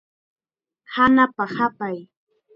[0.93, 1.97] Hanapa hapay.